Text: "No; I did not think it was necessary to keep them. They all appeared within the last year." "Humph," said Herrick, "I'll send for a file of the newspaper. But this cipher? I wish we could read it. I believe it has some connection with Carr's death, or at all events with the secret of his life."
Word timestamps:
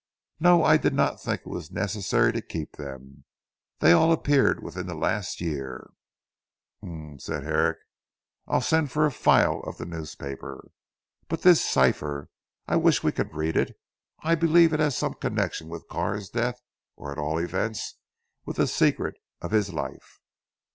"No; 0.39 0.63
I 0.63 0.77
did 0.77 0.95
not 0.95 1.21
think 1.21 1.41
it 1.41 1.45
was 1.47 1.69
necessary 1.71 2.33
to 2.33 2.41
keep 2.41 2.75
them. 2.77 3.23
They 3.81 3.91
all 3.91 4.11
appeared 4.11 4.63
within 4.63 4.87
the 4.87 4.95
last 4.95 5.39
year." 5.39 5.91
"Humph," 6.83 7.21
said 7.21 7.43
Herrick, 7.43 7.77
"I'll 8.47 8.61
send 8.61 8.89
for 8.91 9.05
a 9.05 9.11
file 9.11 9.59
of 9.59 9.77
the 9.77 9.85
newspaper. 9.85 10.71
But 11.27 11.43
this 11.43 11.63
cipher? 11.63 12.29
I 12.67 12.77
wish 12.77 13.03
we 13.03 13.11
could 13.11 13.35
read 13.35 13.55
it. 13.55 13.77
I 14.23 14.33
believe 14.33 14.73
it 14.73 14.79
has 14.79 14.97
some 14.97 15.13
connection 15.13 15.69
with 15.69 15.87
Carr's 15.87 16.29
death, 16.29 16.59
or 16.95 17.11
at 17.11 17.19
all 17.19 17.37
events 17.37 17.99
with 18.43 18.57
the 18.57 18.65
secret 18.65 19.13
of 19.41 19.51
his 19.51 19.71
life." 19.71 20.19